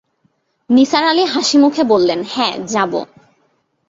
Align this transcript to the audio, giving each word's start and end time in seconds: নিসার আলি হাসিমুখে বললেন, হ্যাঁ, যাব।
নিসার 0.69 1.03
আলি 1.05 1.23
হাসিমুখে 1.25 1.83
বললেন, 1.83 2.19
হ্যাঁ, 2.27 2.55
যাব। 2.67 2.93